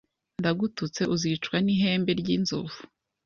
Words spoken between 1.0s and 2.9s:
uzicwa n'ihembe ry' inzovu.